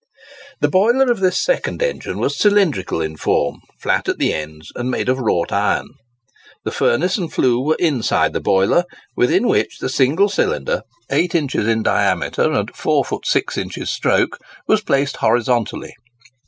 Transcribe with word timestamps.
The 0.61 0.67
boiler 0.67 1.11
of 1.11 1.19
this 1.19 1.39
second 1.39 1.83
engine 1.83 2.17
was 2.17 2.35
cylindrical 2.35 3.01
in 3.03 3.17
form, 3.17 3.59
flat 3.77 4.09
at 4.09 4.17
the 4.17 4.33
ends, 4.33 4.71
and 4.73 4.89
made 4.89 5.07
of 5.09 5.19
wrought 5.19 5.51
iron. 5.51 5.89
The 6.65 6.71
furnace 6.71 7.19
and 7.19 7.31
flue 7.31 7.59
were 7.61 7.75
inside 7.77 8.33
the 8.33 8.39
boiler, 8.41 8.85
within 9.15 9.47
which 9.47 9.77
the 9.77 9.89
single 9.89 10.27
cylinder, 10.27 10.81
eight 11.11 11.35
inches 11.35 11.67
in 11.67 11.83
diameter 11.83 12.51
and 12.51 12.75
four 12.75 13.05
feet 13.05 13.27
six 13.27 13.59
inches 13.59 13.91
stroke, 13.91 14.39
was 14.67 14.81
placed 14.81 15.17
horizontally. 15.17 15.93